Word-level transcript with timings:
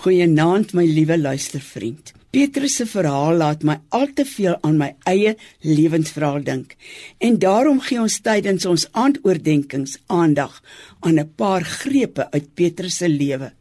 Goeienaand 0.00 0.70
my 0.72 0.86
liewe 0.88 1.18
luistervriend. 1.20 2.14
Petrus 2.32 2.78
se 2.78 2.86
verhaal 2.88 3.34
laat 3.36 3.66
my 3.68 3.74
al 3.92 4.06
te 4.16 4.24
veel 4.24 4.54
aan 4.64 4.78
my 4.80 4.86
eie 5.10 5.34
lewensverhaal 5.60 6.40
dink. 6.46 6.72
En 7.20 7.36
daarom 7.42 7.82
gee 7.84 8.00
ons 8.00 8.16
tydens 8.24 8.64
ons 8.70 8.86
aandoordenkings 9.02 9.98
aandag 10.08 10.62
aan 11.04 11.20
'n 11.20 11.32
paar 11.36 11.64
grepe 11.82 12.30
uit 12.32 12.48
Petrus 12.54 12.96
se 12.96 13.08
lewe. 13.08 13.52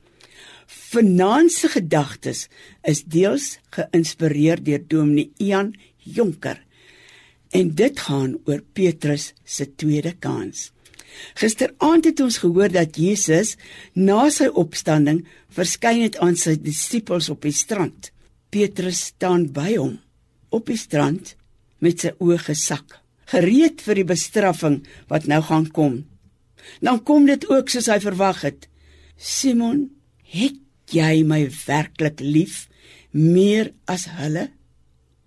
Vanaand 0.92 1.52
se 1.52 1.68
gedagtes 1.68 2.48
is 2.84 3.04
deels 3.04 3.60
geïnspireer 3.76 4.64
deur 4.64 4.84
Dominee 4.88 5.32
Ian 5.38 5.76
Jonker. 5.98 6.64
En 7.52 7.76
dit 7.76 8.00
gaan 8.00 8.40
oor 8.46 8.64
Petrus 8.74 9.34
se 9.44 9.76
tweede 9.76 10.16
kans. 10.20 10.72
Gisteraand 11.40 12.06
het 12.10 12.22
ons 12.24 12.40
gehoor 12.44 12.72
dat 12.74 12.98
Jesus 12.98 13.56
na 13.94 14.30
sy 14.34 14.48
opstanding 14.48 15.24
verskyn 15.56 16.04
het 16.06 16.20
aan 16.24 16.38
sy 16.40 16.56
disippels 16.62 17.30
op 17.34 17.46
die 17.48 17.56
strand. 17.56 18.12
Petrus 18.50 19.10
staan 19.14 19.48
by 19.54 19.76
hom 19.78 19.98
op 20.50 20.70
die 20.70 20.80
strand 20.80 21.36
met 21.84 22.02
sy 22.04 22.14
oë 22.18 22.40
gesak, 22.50 22.98
gereed 23.30 23.84
vir 23.86 24.02
die 24.02 24.08
bestraffing 24.10 24.80
wat 25.12 25.28
nou 25.30 25.42
gaan 25.46 25.68
kom. 25.72 26.02
Dan 26.84 27.04
kom 27.06 27.28
dit 27.30 27.46
ook 27.50 27.70
soos 27.72 27.90
hy 27.92 28.00
verwag 28.04 28.42
het. 28.48 28.66
Simon, 29.16 29.88
het 30.34 30.58
jy 30.94 31.22
my 31.28 31.44
werklik 31.68 32.24
lief 32.24 32.66
meer 33.14 33.72
as 33.90 34.08
hulle? 34.20 34.50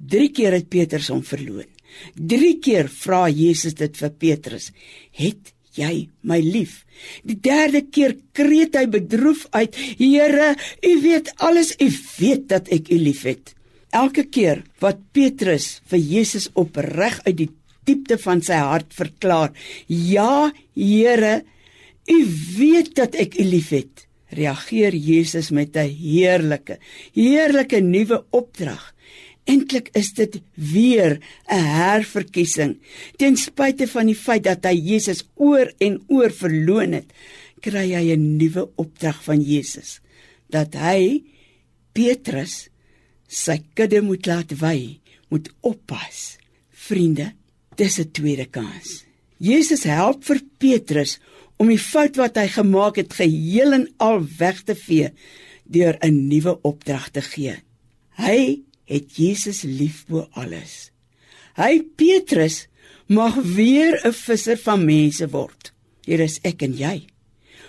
3 0.02 0.32
keer 0.34 0.56
het 0.58 0.68
Petrus 0.70 1.10
hom 1.14 1.22
verloon. 1.22 1.68
3 2.16 2.54
keer 2.64 2.88
vra 2.90 3.26
Jesus 3.30 3.76
dit 3.78 3.96
vir 4.00 4.14
Petrus. 4.24 4.70
Het 5.14 5.52
jy 5.78 6.08
my 6.22 6.38
lief. 6.40 6.82
Die 7.24 7.38
derde 7.40 7.82
keer 7.90 8.16
kreet 8.36 8.76
hy 8.78 8.86
bedroef 8.92 9.46
uit: 9.50 9.76
Here, 9.98 10.52
u 10.82 10.92
weet 11.02 11.32
alles, 11.38 11.74
u 11.80 11.88
weet 12.18 12.48
dat 12.52 12.68
ek 12.72 12.92
u 12.92 12.98
liefhet. 13.00 13.54
Elke 13.92 14.24
keer 14.24 14.62
wat 14.80 15.02
Petrus 15.12 15.80
vir 15.90 16.00
Jesus 16.00 16.48
opreg 16.54 17.20
uit 17.26 17.36
die 17.36 17.50
diepte 17.84 18.18
van 18.18 18.40
sy 18.44 18.60
hart 18.60 18.94
verklaar: 18.94 19.52
"Ja, 19.88 20.52
Here, 20.74 21.42
u 22.08 22.18
weet 22.58 22.94
dat 22.96 23.14
ek 23.14 23.38
u 23.38 23.44
liefhet." 23.44 24.06
reageer 24.32 24.94
Jesus 24.94 25.50
met 25.50 25.76
'n 25.76 25.88
heerlike, 25.88 26.78
heerlike 27.12 27.80
nuwe 27.80 28.24
opdrag. 28.30 28.91
Eintlik 29.44 29.88
is 29.98 30.12
dit 30.12 30.40
weer 30.54 31.20
'n 31.50 31.64
herverkiesing. 31.78 32.78
Ten 33.16 33.36
spyte 33.36 33.86
van 33.86 34.06
die 34.06 34.14
feit 34.14 34.44
dat 34.44 34.64
hy 34.64 34.74
Jesus 34.74 35.24
oor 35.34 35.72
en 35.78 36.02
oor 36.08 36.30
verloon 36.30 36.92
het, 36.92 37.12
kry 37.60 37.92
hy 37.92 38.14
'n 38.14 38.36
nuwe 38.36 38.70
opdrag 38.76 39.22
van 39.24 39.40
Jesus 39.40 40.00
dat 40.52 40.76
hy 40.76 41.22
Petrus 41.96 42.68
sy 43.32 43.58
kudde 43.76 44.02
moet 44.04 44.28
laat 44.28 44.52
wy, 44.60 45.00
moet 45.32 45.48
oppas. 45.64 46.36
Vriende, 46.70 47.32
dis 47.76 47.98
'n 47.98 48.12
tweede 48.12 48.46
kans. 48.46 49.04
Jesus 49.38 49.84
help 49.84 50.24
vir 50.24 50.40
Petrus 50.58 51.18
om 51.56 51.68
die 51.68 51.78
fout 51.78 52.16
wat 52.16 52.36
hy 52.36 52.48
gemaak 52.48 52.96
het 52.96 53.12
geheel 53.12 53.72
en 53.72 53.88
al 53.98 54.20
weg 54.38 54.62
te 54.62 54.74
vee 54.74 55.10
deur 55.64 55.96
'n 56.02 56.28
nuwe 56.28 56.58
opdrag 56.62 57.10
te 57.10 57.22
gee. 57.22 57.56
Hy 58.16 58.62
het 58.92 59.16
Jesus 59.16 59.62
lief 59.64 60.04
bo 60.08 60.26
alles. 60.36 60.90
Hy 61.56 61.82
Petrus 61.96 62.66
mag 63.08 63.34
weer 63.56 64.00
'n 64.04 64.12
visser 64.12 64.56
van 64.56 64.84
mense 64.84 65.28
word. 65.28 65.72
Hier 66.04 66.20
is 66.20 66.38
ek 66.42 66.62
en 66.62 66.76
jy. 66.76 67.06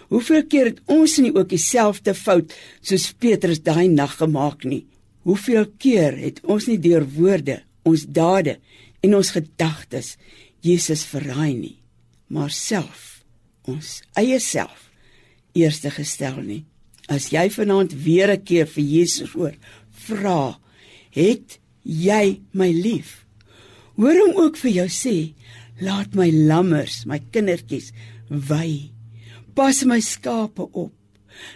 Hoeveel 0.09 0.45
keer 0.45 0.65
het 0.65 0.81
ons 0.85 1.17
nie 1.17 1.33
ook 1.33 1.49
dieselfde 1.49 2.13
fout 2.13 2.53
soos 2.81 3.13
Petrus 3.13 3.61
daai 3.63 3.87
nag 3.87 4.17
gemaak 4.17 4.63
nie? 4.63 4.85
Hoeveel 5.23 5.65
keer 5.77 6.17
het 6.17 6.41
ons 6.43 6.67
nie 6.67 6.79
deur 6.79 7.05
woorde, 7.15 7.63
ons 7.83 8.05
dade 8.05 8.59
en 9.01 9.15
ons 9.15 9.31
gedagtes 9.31 10.17
Jesus 10.61 11.03
verraai 11.03 11.53
nie, 11.53 11.77
maar 12.27 12.51
self 12.51 13.23
ons 13.63 14.01
eie 14.19 14.39
self 14.39 14.89
eerste 15.53 15.91
gestel 15.91 16.41
nie. 16.41 16.63
As 17.11 17.31
jy 17.31 17.49
vanaand 17.49 17.93
weer 18.03 18.31
'n 18.31 18.43
keer 18.43 18.67
vir 18.67 18.83
Jesus 18.83 19.31
hoor, 19.33 19.55
vra 19.91 20.59
het 21.13 21.59
jy 21.83 22.39
my 22.57 22.69
lief? 22.73 23.23
Hoor 23.97 24.17
hom 24.17 24.39
ook 24.45 24.57
vir 24.61 24.73
jou 24.79 24.87
sê, 24.89 25.17
laat 25.81 26.15
my 26.17 26.29
lammers, 26.33 27.03
my 27.09 27.19
kindertjies 27.33 27.91
wy. 28.29 28.91
Pas 29.53 29.83
my 29.85 29.99
skape 30.01 30.65
op. 30.71 30.93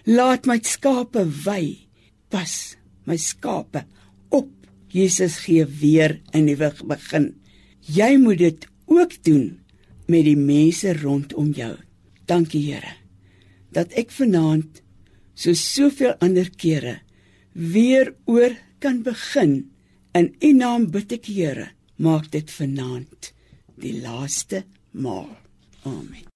Laat 0.05 0.45
my 0.49 0.59
skape 0.61 1.23
wy. 1.45 1.89
Pas 2.29 2.77
my 3.09 3.17
skape 3.17 3.85
op. 4.29 4.51
Jesus 4.93 5.39
gee 5.45 5.65
weer 5.65 6.21
'n 6.33 6.45
nuwe 6.45 6.71
begin. 6.85 7.35
Jy 7.81 8.17
moet 8.17 8.37
dit 8.37 8.67
ook 8.85 9.23
doen 9.23 9.59
met 10.07 10.23
die 10.23 10.37
mense 10.37 10.93
rondom 10.93 11.51
jou. 11.51 11.75
Dankie 12.25 12.73
Here 12.73 13.07
dat 13.77 13.93
ek 13.99 14.13
vanaand 14.15 14.81
so 15.37 15.53
soveel 15.53 16.15
ander 16.23 16.49
kere 16.49 16.99
weer 17.53 18.13
oor 18.25 18.55
kan 18.79 19.03
begin. 19.03 19.71
In 20.17 20.35
u 20.41 20.53
naam 20.53 20.89
bid 20.91 21.11
ek 21.17 21.29
Here 21.31 21.71
maak 21.97 22.31
dit 22.31 22.49
vanaand 22.51 23.33
die 23.81 23.97
laaste 24.01 24.65
maal. 24.91 25.29
Amen 25.85 26.26